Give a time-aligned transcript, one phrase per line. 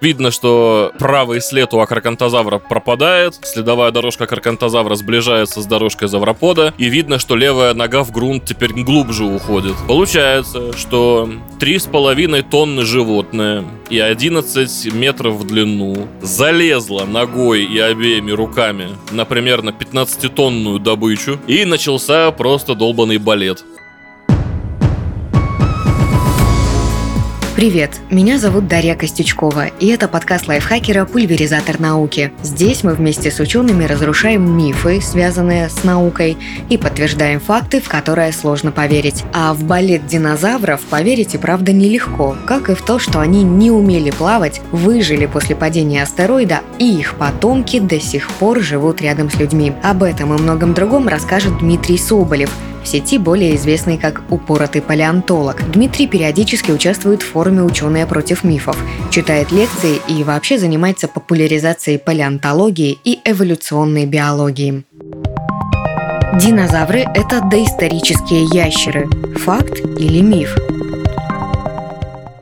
[0.00, 6.88] Видно, что правый след у акрокантозавра пропадает, следовая дорожка акрокантозавра сближается с дорожкой завропода, и
[6.88, 9.74] видно, что левая нога в грунт теперь глубже уходит.
[9.86, 11.28] Получается, что
[11.60, 19.70] 3,5 тонны животное и 11 метров в длину залезла ногой и обеими руками на примерно
[19.70, 23.64] 15-тонную добычу, и начался просто долбанный балет.
[27.60, 32.32] Привет, меня зовут Дарья Костючкова, и это подкаст лайфхакера «Пульверизатор науки».
[32.42, 36.38] Здесь мы вместе с учеными разрушаем мифы, связанные с наукой,
[36.70, 39.24] и подтверждаем факты, в которые сложно поверить.
[39.34, 43.70] А в балет динозавров поверить и правда нелегко, как и в то, что они не
[43.70, 49.34] умели плавать, выжили после падения астероида, и их потомки до сих пор живут рядом с
[49.34, 49.74] людьми.
[49.82, 52.50] Об этом и многом другом расскажет Дмитрий Соболев–
[52.82, 55.70] в сети более известный как «Упоротый палеонтолог».
[55.70, 58.76] Дмитрий периодически участвует в форуме «Ученые против мифов»,
[59.10, 64.84] читает лекции и вообще занимается популяризацией палеонтологии и эволюционной биологии.
[66.40, 69.08] Динозавры– это доисторические ящеры.
[69.36, 70.56] Факт или миф?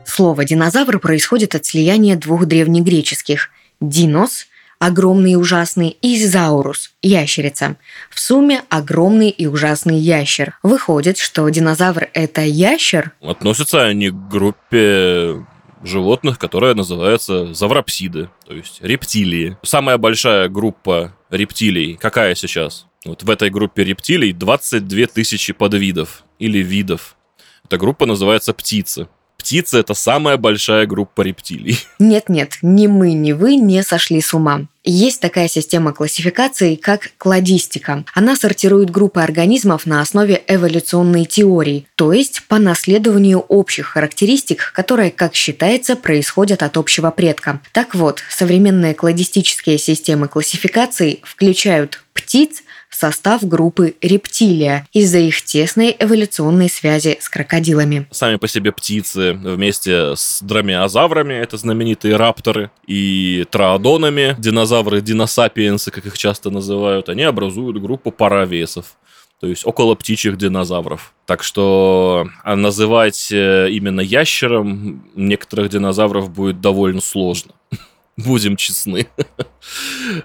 [0.05, 3.50] Слово «динозавр» происходит от слияния двух древнегреческих–
[3.81, 4.47] «динос»
[4.79, 7.77] огромный и ужасный, и заурус– ящерица.
[8.11, 10.59] В сумме огромный и ужасный ящер.
[10.62, 13.12] Выходит, что динозавр– это ящер?
[13.21, 15.45] Относятся они к группе
[15.83, 19.56] животных, которая называется завропсиды, то есть рептилии.
[19.62, 22.87] Самая большая группа рептилий какая сейчас?
[23.05, 27.17] Вот в этой группе рептилий 22 тысячи подвидов или видов.
[27.65, 29.09] Эта группа называется птицы
[29.48, 31.78] птицы— это самая большая группа рептилий.
[31.98, 34.66] Нет-нет, ни мы, ни вы не сошли с ума.
[34.84, 38.04] Есть такая система классификации, как кладистика.
[38.14, 45.10] Она сортирует группы организмов на основе эволюционной теории, то есть по наследованию общих характеристик, которые,
[45.10, 47.60] как считается, происходят от общего предка.
[47.72, 52.62] Так вот, современные кладистические системы классификации включают птиц,
[52.98, 58.09] состав группы рептилия из-за их тесной эволюционной связи с крокодилами.
[58.10, 66.06] Сами по себе птицы вместе с дромеозаврами, это знаменитые рапторы, и троодонами, динозавры, диносапиенсы, как
[66.06, 68.97] их часто называют, они образуют группу паравесов
[69.41, 71.14] то есть около птичьих динозавров.
[71.25, 77.53] Так что а называть э, именно ящером некоторых динозавров будет довольно сложно.
[78.16, 79.06] Будем честны.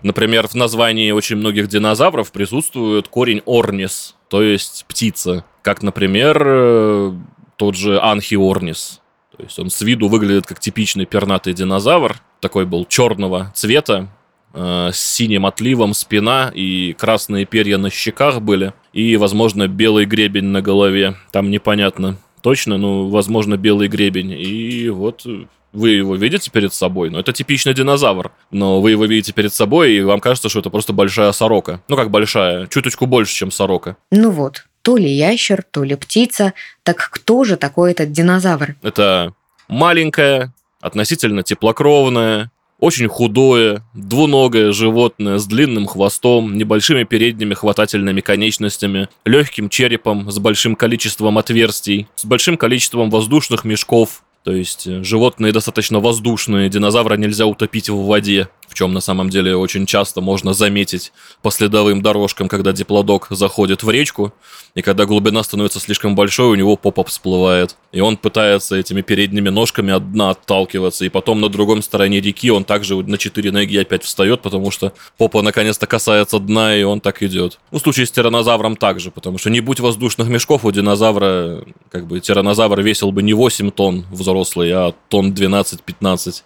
[0.01, 5.45] Например, в названии очень многих динозавров присутствует корень орнис, то есть птица.
[5.61, 7.13] Как, например, э,
[7.56, 9.01] тот же анхиорнис.
[9.35, 12.17] То есть он с виду выглядит как типичный пернатый динозавр.
[12.39, 14.09] Такой был черного цвета,
[14.53, 18.73] э, с синим отливом спина и красные перья на щеках были.
[18.91, 21.16] И, возможно, белый гребень на голове.
[21.31, 24.31] Там непонятно точно, но, возможно, белый гребень.
[24.31, 25.25] И вот
[25.73, 29.94] вы его видите перед собой, но это типичный динозавр, но вы его видите перед собой,
[29.94, 31.81] и вам кажется, что это просто большая сорока.
[31.89, 33.97] Ну, как большая, чуточку больше, чем сорока.
[34.12, 36.53] Ну вот, то ли ящер, то ли птица.
[36.83, 38.75] Так кто же такой этот динозавр?
[38.83, 39.33] Это
[39.67, 49.69] маленькое, относительно теплокровное, очень худое, двуногое животное с длинным хвостом, небольшими передними хватательными конечностями, легким
[49.69, 56.00] черепом с большим количеством отверстий, с большим количеством воздушных мешков, то есть э, животные достаточно
[56.00, 61.12] воздушные, динозавра нельзя утопить в воде в чем на самом деле очень часто можно заметить
[61.41, 64.34] по следовым дорожкам, когда диплодок заходит в речку,
[64.75, 67.75] и когда глубина становится слишком большой, у него попа всплывает.
[67.91, 72.50] И он пытается этими передними ножками от дна отталкиваться, и потом на другом стороне реки
[72.50, 77.01] он также на четыре ноги опять встает, потому что попа наконец-то касается дна, и он
[77.01, 77.59] так идет.
[77.72, 82.07] Ну, в случае с тиранозавром также, потому что не будь воздушных мешков, у динозавра, как
[82.07, 86.44] бы, тиранозавр весил бы не 8 тонн взрослый, а тонн 12-15.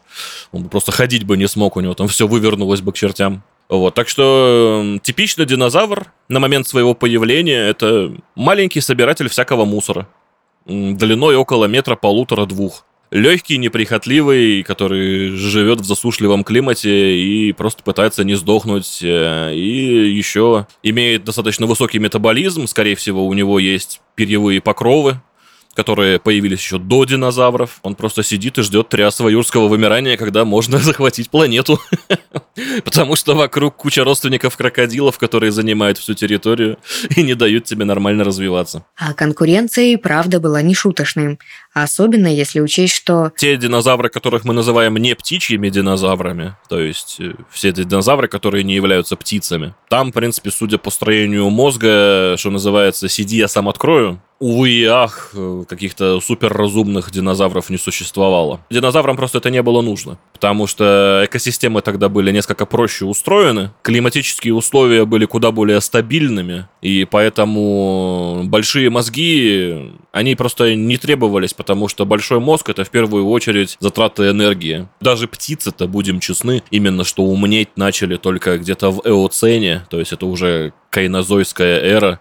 [0.52, 3.44] Он бы просто ходить бы не смог, у него там все вывернулось бы к чертям.
[3.70, 10.08] Вот, так что типичный динозавр на момент своего появления это маленький собиратель всякого мусора.
[10.66, 12.86] Длиной около метра полутора-двух.
[13.10, 19.00] Легкий, неприхотливый, который живет в засушливом климате и просто пытается не сдохнуть.
[19.02, 22.68] Э, и еще имеет достаточно высокий метаболизм.
[22.68, 25.22] Скорее всего, у него есть перьевые покровы,
[25.78, 27.78] которые появились еще до динозавров.
[27.84, 31.80] Он просто сидит и ждет триасово юрского вымирания, когда можно захватить планету.
[32.84, 36.80] Потому что вокруг куча родственников крокодилов, которые занимают всю территорию
[37.16, 38.86] и не дают тебе нормально развиваться.
[38.98, 41.38] А конкуренция и правда была нешуточной.
[41.74, 43.32] Особенно если учесть, что...
[43.38, 48.64] Те динозавры, которых мы называем не птичьими динозаврами, то есть э, все эти динозавры, которые
[48.64, 53.70] не являются птицами, там, в принципе, судя по строению мозга, что называется, сиди, я сам
[53.70, 55.34] открою, увы и ах,
[55.68, 58.62] каких-то суперразумных динозавров не существовало.
[58.70, 64.54] Динозаврам просто это не было нужно, потому что экосистемы тогда были несколько проще устроены, климатические
[64.54, 72.06] условия были куда более стабильными, и поэтому большие мозги, они просто не требовались, потому что
[72.06, 74.88] большой мозг— это в первую очередь затраты энергии.
[75.02, 80.26] Даже птицы-то, будем честны, именно что умнеть начали только где-то в эоцене, то есть это
[80.26, 82.20] уже кайнозойская эра,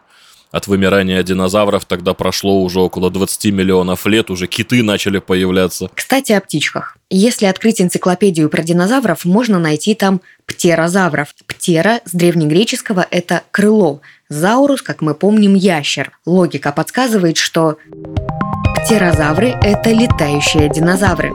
[0.51, 5.91] от вымирания динозавров тогда прошло уже около 20 миллионов лет, уже киты начали появляться.
[5.95, 6.97] Кстати, о птичках.
[7.11, 11.35] Если открыть энциклопедию про динозавров, можно найти там птерозавров.
[11.47, 14.01] Птера с древнегреческого– это крыло.
[14.29, 16.13] Заурус, как мы помним, ящер.
[16.27, 17.77] Логика подсказывает, что
[18.85, 21.33] птерозавры– это летающие динозавры.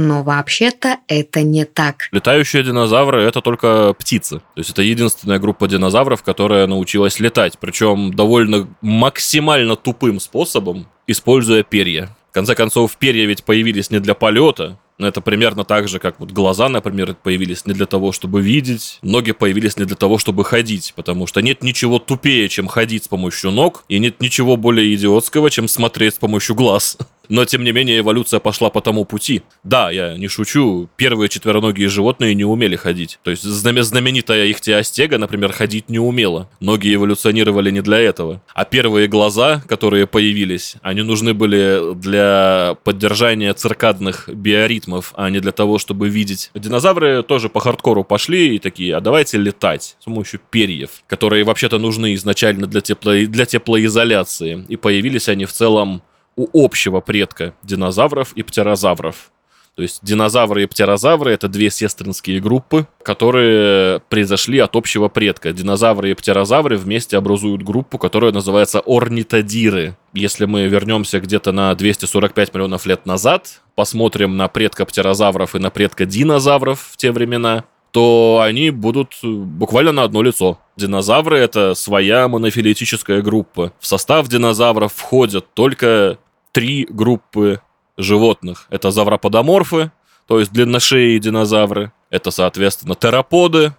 [0.00, 2.08] Но вообще-то это не так.
[2.10, 4.38] Летающие динозавры это только птицы.
[4.38, 7.58] То есть это единственная группа динозавров, которая научилась летать.
[7.60, 12.16] Причем довольно максимально тупым способом, используя перья.
[12.30, 16.18] В конце концов, перья ведь появились не для полета, но это примерно так же, как
[16.18, 20.44] вот глаза, например, появились не для того, чтобы видеть, ноги появились не для того, чтобы
[20.44, 24.94] ходить, потому что нет ничего тупее, чем ходить с помощью ног, и нет ничего более
[24.94, 26.96] идиотского, чем смотреть с помощью глаз.
[27.30, 29.42] Но, тем не менее, эволюция пошла по тому пути.
[29.62, 33.20] Да, я не шучу, первые четвероногие животные не умели ходить.
[33.22, 36.50] То есть знаменитая ихтиостега, например, ходить не умела.
[36.58, 38.42] Ноги эволюционировали не для этого.
[38.52, 45.52] А первые глаза, которые появились, они нужны были для поддержания циркадных биоритмов, а не для
[45.52, 46.50] того, чтобы видеть.
[46.54, 51.78] Динозавры тоже по хардкору пошли и такие, а давайте летать с помощью перьев, которые вообще-то
[51.78, 53.12] нужны изначально для, тепло...
[53.12, 54.64] для теплоизоляции.
[54.68, 56.02] И появились они в целом
[56.40, 59.30] у общего предка динозавров и птерозавров.
[59.76, 65.52] То есть динозавры и птерозавры— это две сестринские группы, которые произошли от общего предка.
[65.52, 69.96] Динозавры и птерозавры вместе образуют группу, которая называется орнитодиры.
[70.12, 75.70] Если мы вернемся где-то на 245 миллионов лет назад, посмотрим на предка птерозавров и на
[75.70, 80.58] предка динозавров в те времена, то они будут буквально на одно лицо.
[80.76, 83.72] Динозавры— это своя монофилетическая группа.
[83.80, 86.18] В состав динозавров входят только
[86.52, 87.60] три группы
[87.96, 88.66] животных.
[88.70, 89.92] Это завроподоморфы,
[90.26, 91.92] то есть длинношеи динозавры.
[92.10, 93.74] Это, соответственно, тераподы,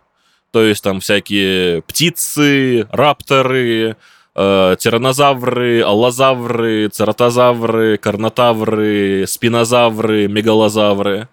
[0.52, 3.98] то есть там всякие птицы, рапторы,
[4.36, 11.28] э, тиранозавры, аллозавры, цератозавры, карнотавры, спинозавры, мегалозавры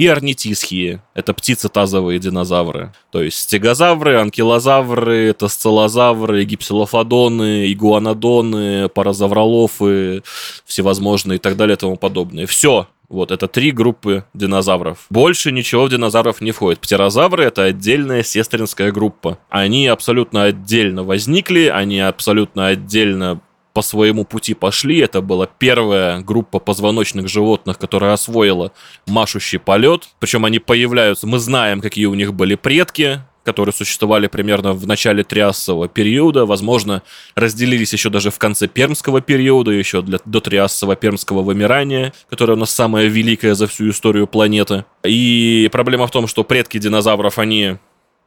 [0.00, 1.02] и орнитисхии.
[1.12, 2.94] Это птицы-тазовые динозавры.
[3.12, 10.22] То есть стегозавры, анкилозавры, тосцелозавры, гипсилофодоны, игуанодоны, паразавролофы,
[10.64, 12.46] всевозможные и так далее и тому подобное.
[12.46, 12.88] Все.
[13.10, 15.04] Вот, это три группы динозавров.
[15.10, 16.80] Больше ничего в динозавров не входит.
[16.80, 19.36] Птерозавры— это отдельная сестринская группа.
[19.50, 24.98] Они абсолютно отдельно возникли, они абсолютно отдельно по своему пути пошли.
[24.98, 28.72] Это была первая группа позвоночных животных, которая освоила
[29.06, 30.08] машущий полет.
[30.18, 35.24] Причем они появляются, мы знаем, какие у них были предки, которые существовали примерно в начале
[35.24, 37.02] триасового периода, возможно,
[37.34, 42.56] разделились еще даже в конце пермского периода, еще для, до триасового пермского вымирания, которое у
[42.56, 44.84] нас самое великое за всю историю планеты.
[45.04, 47.76] И проблема в том, что предки динозавров, они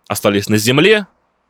[0.08, 1.08] остались на Земле,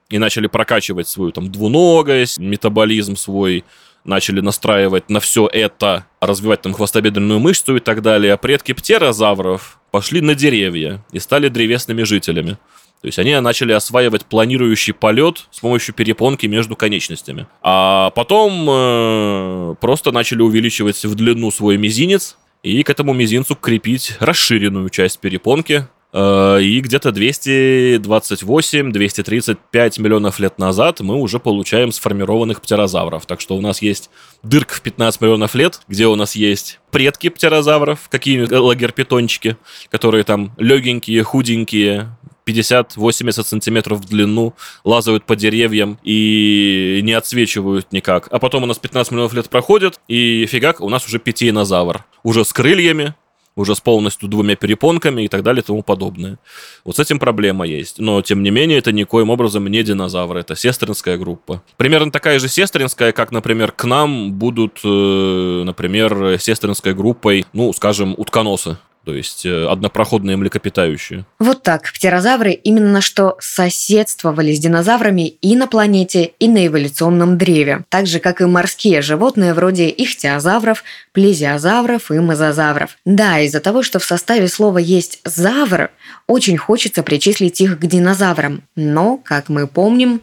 [0.09, 3.63] и начали прокачивать свою там двуногость, метаболизм свой,
[4.05, 9.79] начали настраивать на все это, развивать там хвостобедренную мышцу и так далее, а предки птерозавров
[9.91, 12.57] пошли на деревья и стали древесными жителями.
[13.01, 17.48] То есть они начали осваивать планирующий полет с помощью перепонки между конечностями.
[17.62, 24.15] А потом э, просто начали увеличивать в длину свой мизинец и к этому мизинцу крепить
[24.22, 33.25] расширенную часть перепонки, и где-то 228-235 миллионов лет назад мы уже получаем сформированных птерозавров.
[33.25, 34.12] Так что у нас есть
[34.43, 39.58] дырка в 15 миллионов лет, где у нас есть предки птерозавров, какие-нибудь лагерпитончики,
[39.89, 42.15] которые там легенькие, худенькие,
[42.46, 44.53] 50-80 сантиметров в длину,
[44.84, 48.27] лазают по деревьям и не отсвечивают никак.
[48.32, 52.03] А потом у нас 15 миллионов лет проходит, и фигак, у нас уже пятиенозавр.
[52.22, 53.15] Уже с крыльями,
[53.55, 56.38] уже с полностью двумя перепонками и так далее и тому подобное.
[56.83, 58.00] Вот с этим проблема есть.
[58.00, 61.62] Но, тем не менее, это никоим образом не динозавры, это сестринская группа.
[61.77, 68.15] Примерно такая же сестринская, как, например, к нам будут, э, например, сестринской группой, ну, скажем,
[68.17, 71.25] утконосы то есть э, однопроходные млекопитающие.
[71.39, 77.86] Вот так, птерозавры именно что соседствовали с динозаврами и на планете, и на эволюционном древе,
[77.89, 82.98] так же, как и морские животные вроде ихтиозавров, плезиозавров и мозазавров.
[83.05, 85.91] Да, из-за того, что в составе слова есть «завр»,
[86.27, 90.22] очень хочется причислить их к динозаврам, но, как мы помним...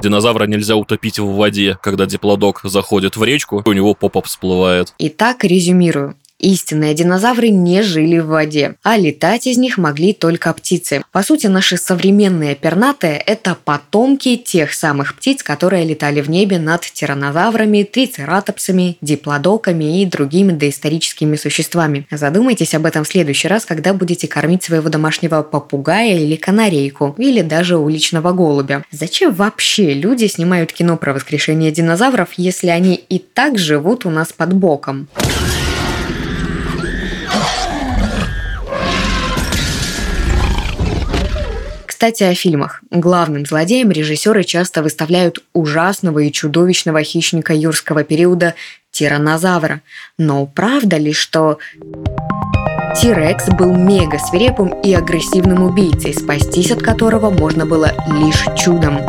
[0.00, 4.94] Динозавра нельзя утопить в воде, когда диплодок заходит в речку, у него попа всплывает.
[4.98, 6.16] Итак, резюмирую.
[6.40, 11.02] Истинные динозавры не жили в воде, а летать из них могли только птицы.
[11.12, 16.80] По сути, наши современные пернатые– это потомки тех самых птиц, которые летали в небе над
[16.80, 22.06] тиранозаврами, трицератопсами, диплодоками и другими доисторическими существами.
[22.10, 27.42] Задумайтесь об этом в следующий раз, когда будете кормить своего домашнего попугая или канарейку, или
[27.42, 28.82] даже уличного голубя.
[28.90, 34.32] Зачем вообще люди снимают кино про воскрешение динозавров, если они и так живут у нас
[34.32, 35.06] под боком?
[42.00, 42.80] Кстати, о фильмах.
[42.90, 48.54] Главным злодеем режиссеры часто выставляют ужасного и чудовищного хищника юрского периода
[48.90, 49.82] тиранозавра.
[50.16, 51.58] Но правда ли, что
[52.98, 59.00] Тирекс был мега свирепым и агрессивным убийцей, спастись от которого можно было лишь чудом?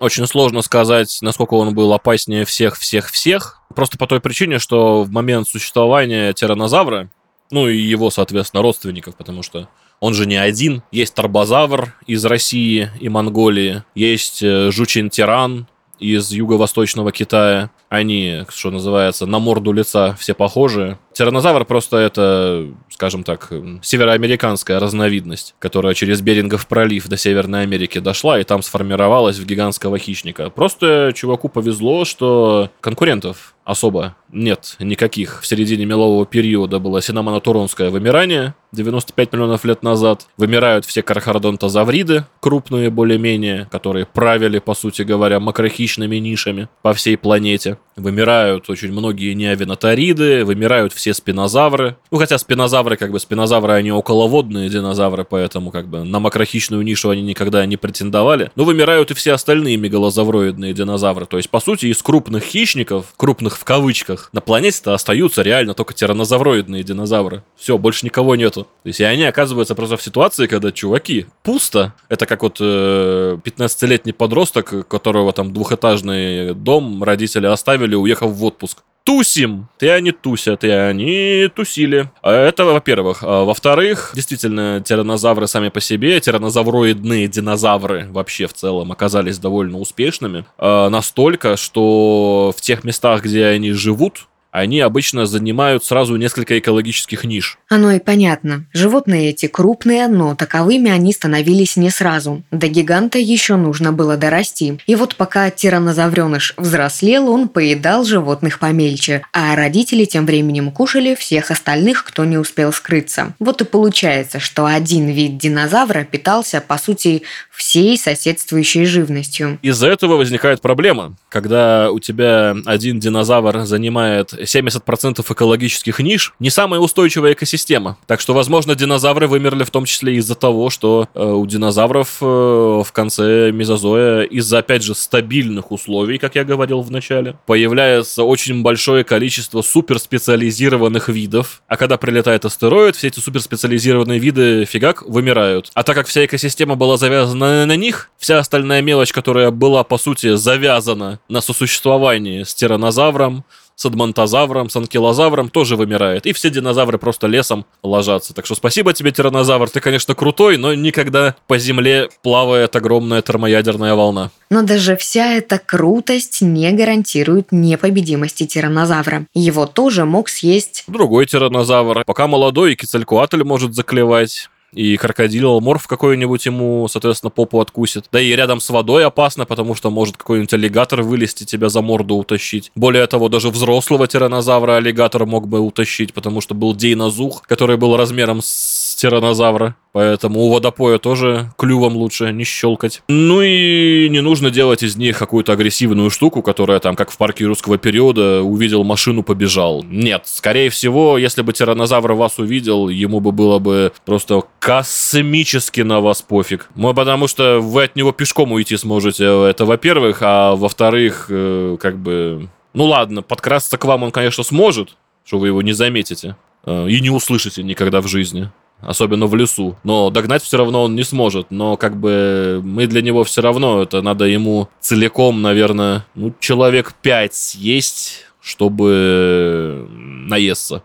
[0.00, 3.60] Очень сложно сказать, насколько он был опаснее всех-всех-всех.
[3.74, 7.10] Просто по той причине, что в момент существования тиранозавра,
[7.50, 9.68] ну и его, соответственно, родственников, потому что
[10.00, 10.82] он же не один.
[10.90, 15.66] Есть Тарбозавр из России и Монголии, есть э, Жучин-тиран
[15.98, 17.70] из юго-восточного Китая.
[17.88, 20.98] Они, что называется, на морду лица все похожи.
[21.12, 23.52] Тиранозавр просто это, скажем так,
[23.82, 29.98] североамериканская разновидность, которая через Берингов пролив до Северной Америки дошла и там сформировалась в гигантского
[29.98, 30.50] хищника.
[30.50, 35.42] Просто чуваку повезло, что конкурентов особо нет никаких.
[35.42, 40.26] В середине мелового периода было синомонотуронское вымирание, 95 миллионов лет назад.
[40.36, 47.75] Вымирают все кархардонтозавриды, крупные более-менее, которые правили, по сути говоря, макрохищными нишами по всей планете.
[47.96, 51.96] Вымирают очень многие неовиноториды, вымирают все спинозавры.
[52.10, 57.08] Ну, хотя спинозавры, как бы, спинозавры, они околоводные динозавры, поэтому, как бы, на макрохищную нишу
[57.08, 58.50] они никогда не претендовали.
[58.54, 61.24] Но вымирают и все остальные мегалозавроидные динозавры.
[61.24, 65.94] То есть, по сути, из крупных хищников, крупных в кавычках, на планете-то остаются реально только
[65.94, 67.42] тиранозавроидные динозавры.
[67.56, 68.64] Все, больше никого нету.
[68.64, 71.94] То есть, и они оказываются просто в ситуации, когда, чуваки, пусто.
[72.10, 77.65] Это как вот э, 15-летний подросток, которого там двухэтажный дом родители оставили,
[77.96, 79.68] уехав в отпуск тусим.
[79.78, 82.10] И они тусят, и они тусили.
[82.22, 83.22] А это, во-первых.
[83.22, 90.44] А во-вторых, действительно, тиранозавры сами по себе, тиранозавроидные динозавры вообще в целом оказались довольно успешными.
[90.58, 97.24] А настолько, что в тех местах, где они живут, они обычно занимают сразу несколько экологических
[97.24, 97.58] ниш.
[97.68, 98.64] Оно и понятно.
[98.72, 102.42] Животные эти крупные, но таковыми они становились не сразу.
[102.50, 104.78] До гиганта еще нужно было дорасти.
[104.86, 111.50] И вот пока тиранозавреныш взрослел, он поедал животных помельче, а родители тем временем кушали всех
[111.50, 113.34] остальных, кто не успел скрыться.
[113.38, 119.58] Вот и получается, что один вид динозавра питался, по сути, всей соседствующей живностью.
[119.60, 121.14] Из-за этого возникает проблема.
[121.28, 127.98] Когда у тебя один динозавр занимает 70% экологических ниш, не самая устойчивая экосистема.
[128.06, 132.24] Так что, возможно, динозавры вымерли в том числе из-за того, что э, у динозавров э,
[132.24, 138.62] в конце мезозоя из-за, опять же, стабильных условий, как я говорил в начале, появляется очень
[138.62, 141.62] большое количество суперспециализированных видов.
[141.68, 145.70] А когда прилетает астероид, все эти суперспециализированные виды фигак вымирают.
[145.74, 149.98] А так как вся экосистема была завязана на них, вся остальная мелочь, которая была, по
[149.98, 153.44] сути, завязана на сосуществовании с тиранозавром,
[153.76, 156.26] с адмантозавром, с анкилозавром тоже вымирает.
[156.26, 158.34] И все динозавры просто лесом ложатся.
[158.34, 159.68] Так что спасибо тебе, тиранозавр.
[159.68, 164.30] Ты, конечно, крутой, но никогда по земле плавает огромная термоядерная волна.
[164.48, 169.26] Но даже вся эта крутость не гарантирует непобедимости тиранозавра.
[169.34, 170.84] Его тоже мог съесть...
[170.86, 172.04] Другой тиранозавр.
[172.06, 178.06] Пока молодой, и кицалькуатль может заклевать и крокодил морф какой-нибудь ему, соответственно, попу откусит.
[178.12, 182.16] Да и рядом с водой опасно, потому что может какой-нибудь аллигатор вылезти, тебя за морду
[182.16, 182.70] утащить.
[182.74, 187.96] Более того, даже взрослого тиранозавра аллигатор мог бы утащить, потому что был дейнозух, который был
[187.96, 189.76] размером с тиранозавра.
[189.92, 193.02] Поэтому у водопоя тоже клювом лучше не щелкать.
[193.08, 197.46] Ну и не нужно делать из них какую-то агрессивную штуку, которая там, как в парке
[197.46, 199.84] русского периода, увидел машину, побежал.
[199.84, 206.00] Нет, скорее всего, если бы тиранозавр вас увидел, ему бы было бы просто космически на
[206.00, 206.68] вас пофиг.
[206.74, 211.96] Ну, потому что вы от него пешком уйти сможете, это во-первых, а во-вторых, э, как
[211.96, 212.48] бы...
[212.74, 216.36] Ну ладно, подкрасться к вам он, конечно, сможет, что вы его не заметите
[216.66, 218.50] э, и не услышите никогда в жизни
[218.80, 219.76] особенно в лесу.
[219.84, 221.50] Но догнать все равно он не сможет.
[221.50, 226.94] Но как бы мы для него все равно, это надо ему целиком, наверное, ну, человек
[227.02, 230.82] пять съесть, чтобы наесться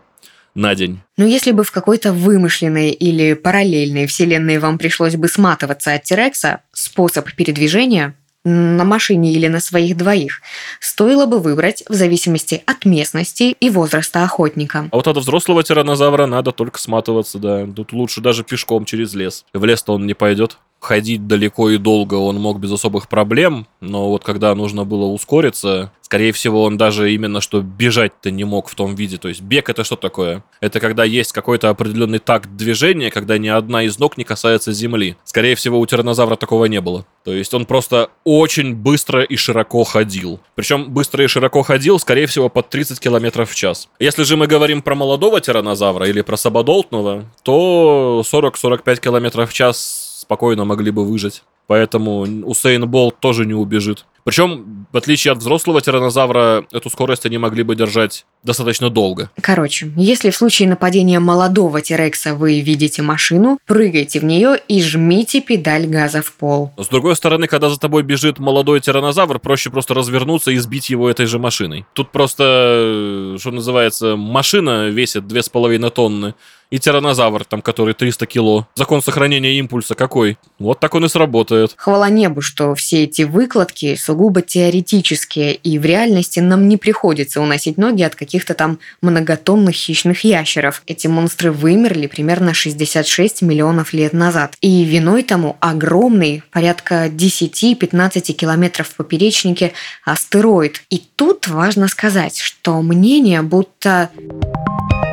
[0.54, 1.00] на день.
[1.16, 6.60] Но если бы в какой-то вымышленной или параллельной вселенной вам пришлось бы сматываться от Тирекса,
[6.72, 10.40] способ передвижения на машине или на своих двоих,
[10.80, 14.88] стоило бы выбрать в зависимости от местности и возраста охотника.
[14.90, 17.66] А вот от взрослого тиранозавра надо только сматываться, да.
[17.66, 19.44] Тут лучше даже пешком через лес.
[19.52, 24.08] В лес-то он не пойдет ходить далеко и долго он мог без особых проблем, но
[24.08, 28.74] вот когда нужно было ускориться, скорее всего, он даже именно что бежать-то не мог в
[28.74, 29.16] том виде.
[29.16, 30.44] То есть бег это что такое?
[30.60, 35.16] Это когда есть какой-то определенный такт движения, когда ни одна из ног не касается земли.
[35.24, 37.06] Скорее всего, у тиранозавра такого не было.
[37.24, 40.38] То есть он просто очень быстро и широко ходил.
[40.54, 43.88] Причем быстро и широко ходил, скорее всего, под 30 км в час.
[43.98, 50.18] Если же мы говорим про молодого тиранозавра или про сабадолтного, то 40-45 км в час
[50.20, 51.42] спокойно могли бы выжить.
[51.72, 54.04] Поэтому Усейн Болт тоже не убежит.
[54.24, 59.30] Причем, в отличие от взрослого тиранозавра, эту скорость они могли бы держать достаточно долго.
[59.40, 65.40] Короче, если в случае нападения молодого Тирекса вы видите машину, прыгайте в нее и жмите
[65.40, 66.72] педаль газа в пол.
[66.76, 71.08] С другой стороны, когда за тобой бежит молодой тиранозавр, проще просто развернуться и сбить его
[71.08, 71.86] этой же машиной.
[71.94, 76.34] Тут просто, что называется, машина весит 2,5 тонны,
[76.72, 78.66] и тиранозавр, там, который 300 кило.
[78.74, 80.38] Закон сохранения импульса какой?
[80.58, 81.74] Вот так он и сработает.
[81.76, 87.76] Хвала небу, что все эти выкладки сугубо теоретические, и в реальности нам не приходится уносить
[87.76, 90.82] ноги от каких-то там многотонных хищных ящеров.
[90.86, 94.56] Эти монстры вымерли примерно 66 миллионов лет назад.
[94.62, 99.74] И виной тому огромный, порядка 10-15 километров в поперечнике,
[100.06, 100.82] астероид.
[100.88, 104.08] И тут важно сказать, что мнение будто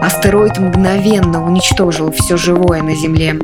[0.02, 3.38] Астероид мгновенно уничтожил все живое на Земле.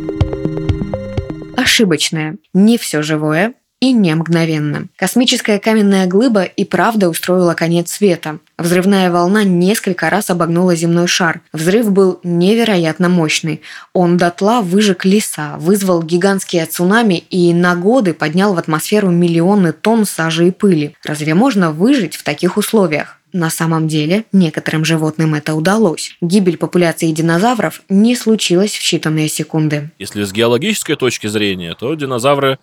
[1.57, 2.37] Ошибочное.
[2.53, 4.87] Не все живое и не мгновенно.
[4.95, 8.39] Космическая каменная глыба и правда устроила конец света.
[8.57, 11.41] Взрывная волна несколько раз обогнула земной шар.
[11.51, 13.61] Взрыв был невероятно мощный.
[13.93, 20.05] Он дотла выжег леса, вызвал гигантские цунами и на годы поднял в атмосферу миллионы тонн
[20.05, 20.95] сажи и пыли.
[21.03, 23.19] Разве можно выжить в таких условиях?
[23.35, 26.15] На самом деле, некоторым животным это удалось.
[26.21, 29.91] Гибель популяции динозавров не случилась в считанные секунды.
[29.99, 32.59] Если с геологической точки зрения, то динозавры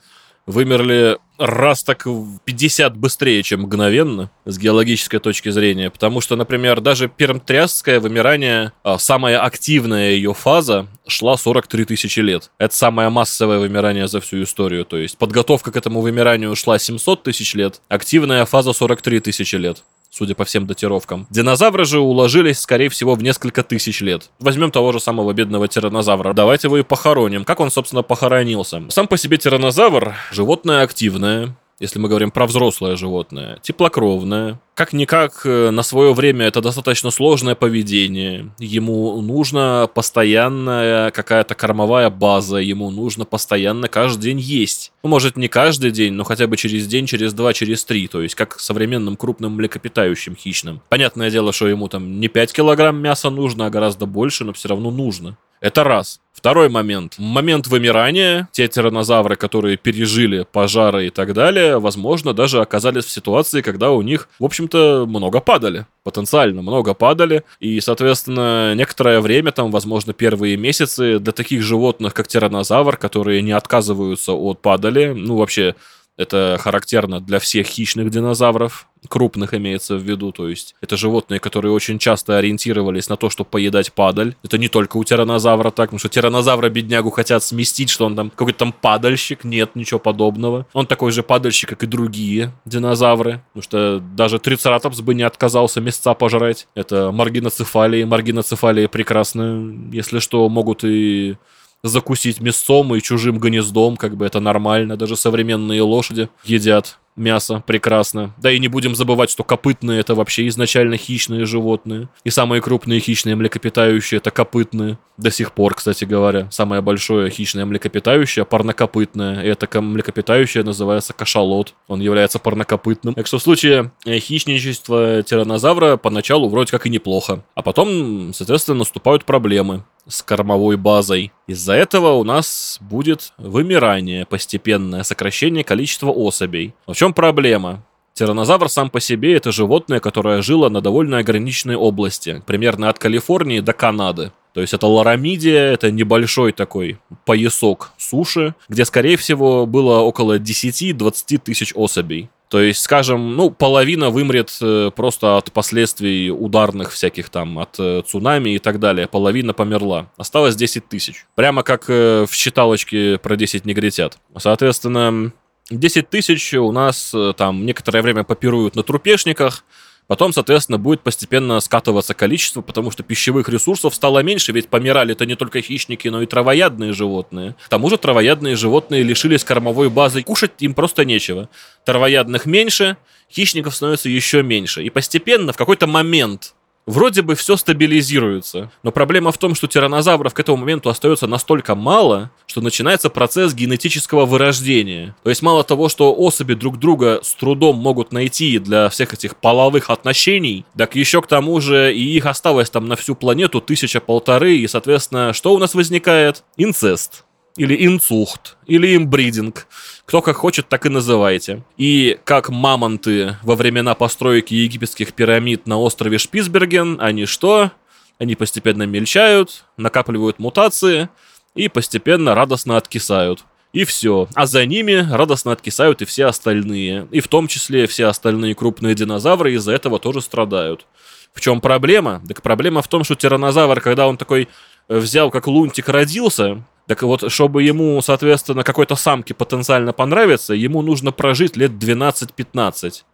[0.47, 5.91] вымерли раз так в 50 быстрее, чем мгновенно, с геологической точки зрения.
[5.91, 12.51] Потому что, например, даже пермтриасское вымирание, а, самая активная ее фаза шла 43 тысячи лет.
[12.57, 14.87] Это самое массовое вымирание за всю историю.
[14.87, 19.85] То есть подготовка к этому вымиранию шла 700 тысяч лет, активная фаза 43 тысячи лет
[20.12, 21.27] судя по всем датировкам.
[21.31, 24.31] Динозавры же уложились, скорее всего, в несколько тысяч лет.
[24.38, 26.35] Возьмем того же самого бедного тиранозавра.
[26.35, 27.44] Давайте его и похороним.
[27.44, 28.83] Как он, собственно, похоронился?
[28.90, 34.61] Сам по себе тиранозавр– животное активное, если мы говорим про взрослое животное, теплокровное.
[34.75, 38.55] Как-никак э, на свое время это достаточно сложное поведение.
[38.61, 44.92] Ему нужно постоянная какая-то кормовая база, ему нужно постоянно каждый день есть.
[45.03, 48.07] Ну, может, не каждый день, но хотя бы через день, через два, через три.
[48.07, 50.81] То есть, как современным крупным млекопитающим хищным.
[50.88, 54.68] Понятное дело, что ему там не 5 килограмм мяса нужно, а гораздо больше, но все
[54.68, 55.37] равно нужно.
[55.62, 56.20] Это раз.
[56.33, 57.14] Второй момент.
[57.18, 58.48] Момент вымирания.
[58.51, 64.03] Те тиранозавры, которые пережили пожары и так далее, возможно, даже оказались в ситуации, когда у
[64.03, 65.87] них, в общем-то, много падали.
[66.03, 67.44] Потенциально много падали.
[67.61, 73.53] И, соответственно, некоторое время, там, возможно, первые месяцы для таких животных, как тиранозавр, которые не
[73.53, 75.77] отказываются от падали, ну, вообще,
[76.16, 81.72] это характерно для всех хищных динозавров, крупных имеется в виду, то есть это животные, которые
[81.72, 84.37] очень часто ориентировались на то, чтобы поедать падаль.
[84.42, 88.31] Это не только у тиранозавра так, потому что тиранозавра беднягу хотят сместить, что он там
[88.31, 90.66] какой-то там падальщик, нет, ничего подобного.
[90.72, 95.81] Он такой же падальщик, как и другие динозавры, потому что даже трицератопс бы не отказался
[95.81, 96.68] мясца пожрать.
[96.75, 101.37] Это маргиноцефалии, маргиноцефалии прекрасно, если что, могут и
[101.83, 104.97] закусить мясом и чужим гнездом, как бы это нормально.
[104.97, 108.35] Даже современные лошади едят мясо прекрасно.
[108.38, 112.09] Да и не будем забывать, что копытные это вообще изначально хищные животные.
[112.25, 114.98] И самые крупные хищные млекопитающие это копытные.
[115.18, 116.51] До сих пор, кстати говоря.
[116.51, 119.42] Самое большое хищное млекопитающее парнокопытное.
[119.44, 121.75] И это млекопитающее называется кашалот.
[121.87, 123.14] Он является парнокопытным.
[123.14, 127.44] Так что в случае э, хищничества тиранозавра поначалу вроде как и неплохо.
[127.55, 131.33] А потом, соответственно, наступают проблемы с кормовой базой.
[131.46, 136.75] Из-за этого у нас будет вымирание, постепенное сокращение количества особей.
[137.03, 137.85] Чем проблема?
[138.15, 143.59] Тиранозавр сам по себе это животное, которое жило на довольно ограниченной области, примерно от Калифорнии
[143.59, 144.31] до Канады.
[144.55, 151.38] То есть это Ларамидия, это небольшой такой поясок суши, где, скорее всего, было около 10-20
[151.38, 152.31] тысяч особей.
[152.53, 158.03] То есть, скажем, ну, половина вымрет э, просто от последствий ударных всяких там, от э,
[158.07, 159.09] цунами и так далее.
[159.09, 160.11] Половина померла.
[160.19, 161.25] Осталось 10 тысяч.
[161.35, 164.19] Прямо как э, в считалочке про 10 негритят.
[164.37, 165.33] Соответственно,
[165.79, 169.65] 10 тысяч у нас э, там некоторое время попируют на трупешниках,
[170.09, 175.25] Потом, соответственно, будет постепенно скатываться количество, потому что пищевых ресурсов стало меньше, ведь помирали это
[175.27, 177.55] не только хищники, но и травоядные животные.
[177.65, 181.49] К тому же травоядные животные лишились кормовой базы, кушать им просто нечего.
[181.85, 182.97] Травоядных меньше,
[183.31, 184.83] хищников становится еще меньше.
[184.83, 186.55] И постепенно, в какой-то момент,
[186.87, 191.77] Вроде бы все стабилизируется, но проблема в том, что тиранозавров к этому моменту остается настолько
[191.77, 195.14] мало, что начинается процесс генетического вырождения.
[195.23, 199.37] То есть мало того, что особи друг друга с трудом могут найти для всех этих
[199.37, 204.57] половых отношений, так еще к тому же и их осталось там на всю планету тысяча-полторы,
[204.57, 206.42] и, соответственно, что у нас возникает?
[206.57, 207.25] Инцест
[207.57, 209.67] или инцухт, или имбридинг.
[210.05, 211.62] Кто как хочет, так и называйте.
[211.77, 217.73] И как мамонты во времена постройки египетских пирамид на острове Шпицберген, они что?
[218.19, 221.09] Они постепенно мельчают, накапливают мутации
[221.55, 223.45] и постепенно радостно откисают.
[223.73, 224.29] И все.
[224.35, 227.09] А за ними радостно откисают и все остальные.
[227.11, 230.87] И в том числе все остальные крупные динозавры из-за этого тоже страдают.
[231.33, 232.23] В чем проблема?
[232.29, 234.49] Так проблема в том, что тиранозавр, когда он такой
[234.88, 241.12] взял, как лунтик родился, так вот, чтобы ему, соответственно, какой-то самке потенциально понравиться, ему нужно
[241.12, 243.05] прожить лет 12-15.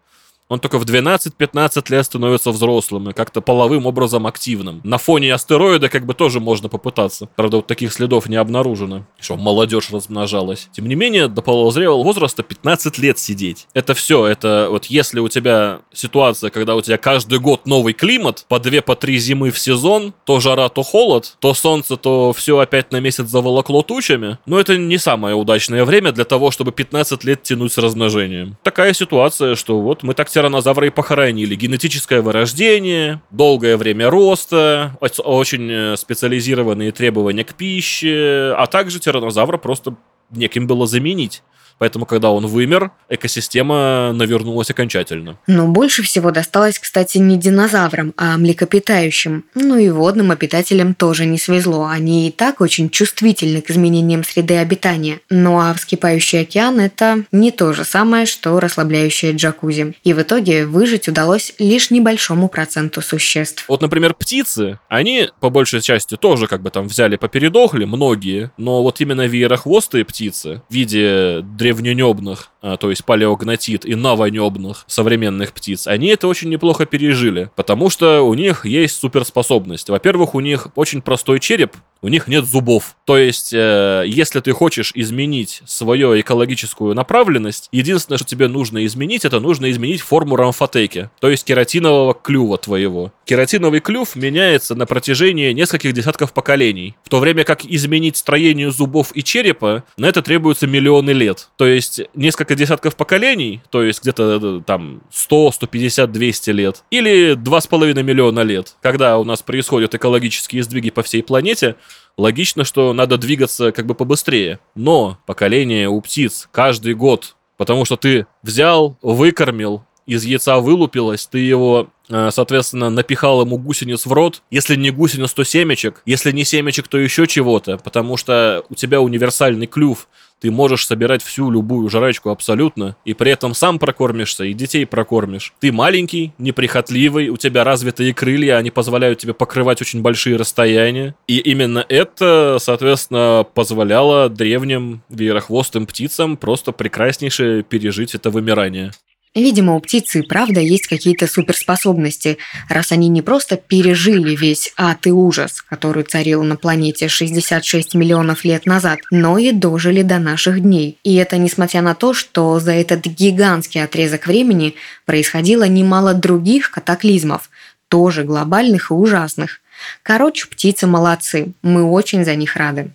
[0.49, 4.81] Он только в 12-15 лет становится взрослым и как-то половым образом активным.
[4.83, 7.29] На фоне астероида как бы тоже можно попытаться.
[7.37, 10.69] Правда, вот таких следов не обнаружено, что молодежь размножалась.
[10.73, 13.67] Тем не менее, до полузрелого возраста 15 лет сидеть.
[13.75, 18.47] Это все, это вот если у тебя ситуация, когда у тебя каждый год новый климат,
[18.49, 22.59] по две, по три зимы в сезон, то жара, то холод, то солнце, то все
[22.59, 27.23] опять на месяц заволокло тучами, но это не самое удачное время для того, чтобы 15
[27.25, 28.57] лет тянуть с размножением.
[28.63, 31.57] Такая ситуация, что вот мы так тиранозавра и похоронили.
[31.57, 39.97] Генетическое вырождение, долгое время роста, очень э, специализированные требования к пище, а также тиранозавра просто
[40.31, 41.43] неким было заменить.
[41.79, 45.39] Поэтому, когда он вымер, экосистема навернулась окончательно.
[45.47, 49.45] Но больше всего досталось, кстати, не динозаврам, а млекопитающим.
[49.55, 51.89] Ну и водным обитателям тоже не свезло.
[51.89, 55.21] Они и так очень чувствительны к изменениям среды обитания.
[55.31, 59.95] Ну а вскипающий океан– это не то же самое, что расслабляющее джакузи.
[60.05, 63.65] И в итоге выжить удалось лишь небольшому проценту существ.
[63.69, 68.83] Вот, например, птицы, они по большей части тоже как бы там взяли попередохли, многие, но
[68.83, 75.87] вот именно веерохвостые птицы в виде древненебных, а, то есть палеогнатит и новонебных современных птиц,
[75.87, 79.91] они это очень неплохо пережили, потому что у них есть суперспособность.
[79.91, 82.97] Во-первых, у них очень простой череп, у них нет зубов.
[83.05, 89.25] То есть, э, если ты хочешь изменить свою экологическую направленность, единственное, что тебе нужно изменить,
[89.25, 93.13] это нужно изменить форму рамфотеки, то есть кератинового клюва твоего.
[93.25, 99.11] Кератиновый клюв меняется на протяжении нескольких десятков поколений, в то время как изменить строение зубов
[99.15, 101.49] и черепа, на это требуется миллионы лет.
[101.57, 107.35] То есть, несколько десятков поколений, то есть где-то э, там 100, 150, 200 лет, или
[107.35, 111.77] 2,5 миллиона лет, когда у нас происходят экологические сдвиги по всей планете,
[112.17, 114.59] логично, что надо двигаться как бы побыстрее.
[114.75, 121.39] Но поколение у птиц каждый год, потому что ты взял, выкормил, из яйца вылупилось, ты
[121.39, 124.43] его э, соответственно, напихал ему гусениц в рот.
[124.51, 126.03] Если не гусениц, то семечек.
[126.07, 127.77] Если не семечек, то еще чего-то.
[127.77, 130.09] Потому что у тебя универсальный клюв
[130.41, 135.53] ты можешь собирать всю любую жрачку абсолютно, и при этом сам прокормишься, и детей прокормишь.
[135.61, 141.15] Ты маленький, неприхотливый, у тебя развитые крылья, они позволяют тебе покрывать очень большие расстояния.
[141.27, 148.93] И именно это, соответственно, позволяло древним веерохвостым птицам просто прекраснейше пережить это вымирание.
[149.39, 155.07] Видимо, у птицы и правда есть какие-то суперспособности, раз они не просто пережили весь ад
[155.07, 160.61] и ужас, который царил на планете 66 миллионов лет назад, но и дожили до наших
[160.61, 160.99] дней.
[161.05, 164.75] И это несмотря на то, что за этот гигантский отрезок времени
[165.07, 167.49] происходило немало других катаклизмов,
[167.89, 169.61] тоже глобальных и ужасных.
[170.03, 172.91] Короче, птицы молодцы, мы очень за них рады.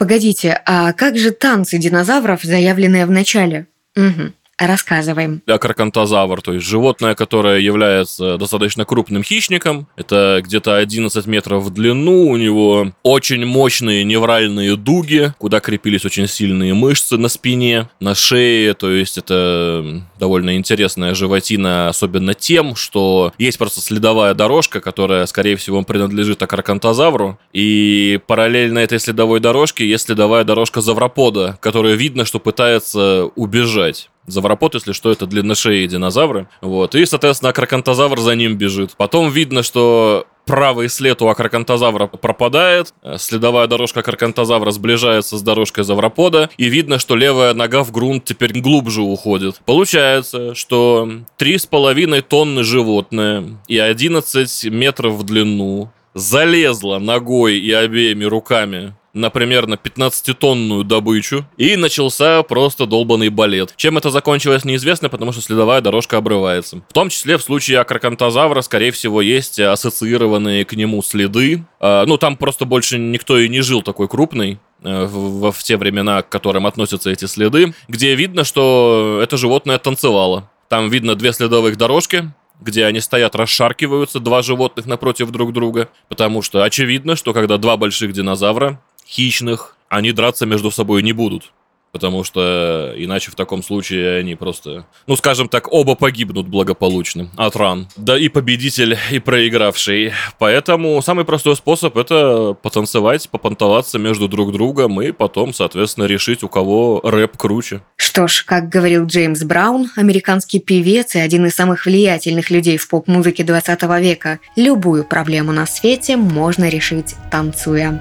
[0.00, 3.66] Погодите, а как же танцы динозавров, заявленные в начале?
[3.94, 4.32] Угу.
[4.60, 5.42] Рассказываем.
[5.46, 9.88] Акрокантозавр, то есть животное, которое является достаточно крупным хищником.
[9.96, 12.28] Это где-то 11 метров в длину.
[12.28, 18.74] У него очень мощные невральные дуги, куда крепились очень сильные мышцы на спине, на шее.
[18.74, 25.56] То есть это довольно интересная животина, особенно тем, что есть просто следовая дорожка, которая, скорее
[25.56, 27.38] всего, принадлежит акрокантозавру.
[27.54, 34.10] И параллельно этой следовой дорожке есть следовая дорожка завропода, которая видно, что пытается убежать.
[34.32, 36.48] Завропот, если что, это длинношеи динозавры.
[36.60, 36.94] Вот.
[36.94, 38.92] И, соответственно, крокантозавр за ним бежит.
[38.96, 45.84] Потом видно, что правый след у акрокантозавра пропадает, э, следовая дорожка акрокантозавра сближается с дорожкой
[45.84, 49.60] завропода, и видно, что левая нога в грунт теперь глубже уходит.
[49.64, 58.94] Получается, что 3,5 тонны животное и 11 метров в длину залезла ногой и обеими руками
[59.12, 63.74] на примерно 15-тонную добычу, и начался просто долбанный балет.
[63.76, 66.82] Чем это закончилось, неизвестно, потому что следовая дорожка обрывается.
[66.88, 71.64] В том числе в случае акрокантозавра, скорее всего, есть ассоциированные к нему следы.
[71.80, 75.76] А, ну, там просто больше никто и не жил такой крупный э, в, в те
[75.76, 80.50] времена, к которым относятся эти следы, где видно, что это животное танцевало.
[80.68, 86.42] Там видно две следовых дорожки, где они стоят, расшаркиваются, два животных напротив друг друга, потому
[86.42, 91.52] что очевидно, что когда два больших динозавра хищных, они драться между собой не будут.
[91.92, 97.56] Потому что иначе в таком случае они просто, ну скажем так, оба погибнут благополучно от
[97.56, 97.88] ран.
[97.96, 100.12] Да и победитель, и проигравший.
[100.38, 106.48] Поэтому самый простой способ это потанцевать, попонтоваться между друг другом и потом, соответственно, решить, у
[106.48, 107.80] кого рэп круче.
[107.96, 112.88] Что ж, как говорил Джеймс Браун, американский певец и один из самых влиятельных людей в
[112.88, 118.00] поп-музыке 20 века, любую проблему на свете можно решить танцуя.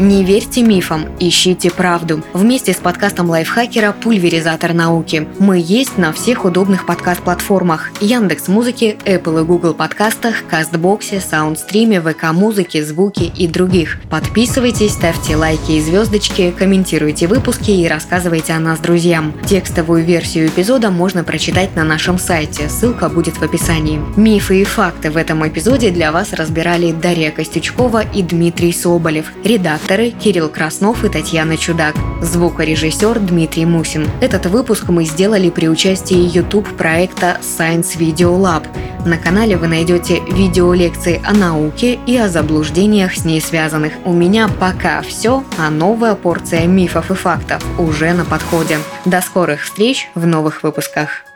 [0.00, 2.24] Не верьте мифам, ищите правду.
[2.32, 5.28] Вместе с подкастом лайфхакера «Пульверизатор науки».
[5.38, 7.92] Мы есть на всех удобных подкаст-платформах.
[8.00, 14.00] Яндекс Музыки, Apple и Google подкастах, Кастбоксе, Саундстриме, ВК Музыке, Звуки и других.
[14.10, 19.32] Подписывайтесь, ставьте лайки и звездочки, комментируйте выпуски и рассказывайте о нас друзьям.
[19.46, 24.00] Текстовую версию эпизода можно прочитать на нашем сайте, ссылка будет в описании.
[24.16, 29.83] Мифы и факты в этом эпизоде для вас разбирали Дарья Костючкова и Дмитрий Соболев, редактор
[29.84, 31.94] Редакторы Кирилл Краснов и Татьяна Чудак.
[32.22, 34.08] Звукорежиссер Дмитрий Мусин.
[34.22, 38.66] Этот выпуск мы сделали при участии YouTube проекта Science Video Lab.
[39.06, 43.92] На канале вы найдете видеолекции о науке и о заблуждениях с ней связанных.
[44.06, 48.78] У меня пока все, а новая порция мифов и фактов уже на подходе.
[49.04, 51.26] До скорых встреч в новых выпусках.